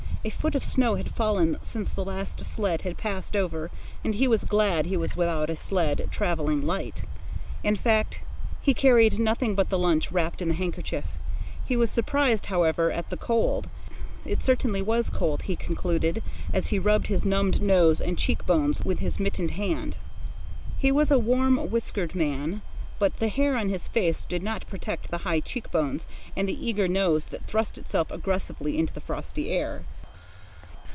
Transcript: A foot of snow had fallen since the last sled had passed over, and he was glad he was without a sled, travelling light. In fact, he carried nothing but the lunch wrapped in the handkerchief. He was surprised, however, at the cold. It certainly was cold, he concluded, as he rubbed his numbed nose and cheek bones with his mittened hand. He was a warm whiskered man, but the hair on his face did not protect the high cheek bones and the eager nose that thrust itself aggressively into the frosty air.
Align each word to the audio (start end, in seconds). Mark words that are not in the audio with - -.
A 0.23 0.29
foot 0.29 0.53
of 0.53 0.63
snow 0.63 0.93
had 0.97 1.09
fallen 1.15 1.57
since 1.63 1.89
the 1.89 2.05
last 2.05 2.41
sled 2.45 2.83
had 2.83 2.95
passed 2.95 3.35
over, 3.35 3.71
and 4.03 4.13
he 4.13 4.27
was 4.27 4.43
glad 4.43 4.85
he 4.85 4.95
was 4.95 5.17
without 5.17 5.49
a 5.49 5.55
sled, 5.55 6.09
travelling 6.11 6.61
light. 6.61 7.05
In 7.63 7.75
fact, 7.75 8.21
he 8.61 8.75
carried 8.75 9.17
nothing 9.17 9.55
but 9.55 9.71
the 9.71 9.79
lunch 9.79 10.11
wrapped 10.11 10.39
in 10.39 10.49
the 10.49 10.53
handkerchief. 10.53 11.05
He 11.65 11.75
was 11.75 11.89
surprised, 11.89 12.45
however, 12.53 12.91
at 12.91 13.09
the 13.09 13.17
cold. 13.17 13.67
It 14.23 14.43
certainly 14.43 14.79
was 14.79 15.09
cold, 15.09 15.41
he 15.41 15.55
concluded, 15.55 16.21
as 16.53 16.67
he 16.67 16.77
rubbed 16.77 17.07
his 17.07 17.25
numbed 17.25 17.59
nose 17.59 17.99
and 17.99 18.15
cheek 18.15 18.45
bones 18.45 18.79
with 18.85 18.99
his 18.99 19.19
mittened 19.19 19.51
hand. 19.57 19.97
He 20.77 20.91
was 20.91 21.09
a 21.09 21.17
warm 21.17 21.57
whiskered 21.71 22.13
man, 22.13 22.61
but 22.99 23.17
the 23.17 23.27
hair 23.27 23.57
on 23.57 23.69
his 23.69 23.87
face 23.87 24.23
did 24.23 24.43
not 24.43 24.67
protect 24.69 25.09
the 25.09 25.17
high 25.25 25.39
cheek 25.39 25.71
bones 25.71 26.05
and 26.37 26.47
the 26.47 26.63
eager 26.63 26.87
nose 26.87 27.25
that 27.25 27.47
thrust 27.47 27.79
itself 27.79 28.11
aggressively 28.11 28.77
into 28.77 28.93
the 28.93 29.01
frosty 29.01 29.49
air. 29.49 29.83